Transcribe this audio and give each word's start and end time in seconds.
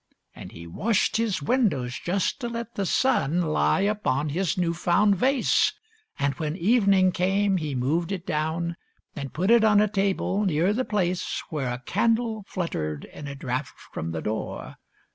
And 0.33 0.51
he 0.51 0.65
washed 0.65 1.17
his 1.17 1.43
windows 1.43 1.99
just 2.03 2.39
to 2.41 2.49
let 2.49 2.73
the 2.73 2.87
sun 2.87 3.39
Lie 3.43 3.81
upon 3.81 4.29
his 4.29 4.57
new 4.57 4.73
found 4.73 5.15
vase; 5.15 5.73
And 6.17 6.33
when 6.39 6.57
evening 6.57 7.11
came, 7.11 7.57
he 7.57 7.75
moved 7.75 8.11
it 8.11 8.25
down 8.25 8.77
And 9.15 9.31
put 9.31 9.51
it 9.51 9.63
on 9.63 9.79
a 9.79 9.87
table 9.87 10.43
near 10.43 10.73
the 10.73 10.85
place 10.85 11.43
Where 11.51 11.71
a 11.71 11.77
candle 11.85 12.43
fluttered 12.47 13.05
in 13.05 13.27
a 13.27 13.35
draught 13.35 13.79
from 13.93 14.09
the 14.11 14.23
door. 14.23 14.77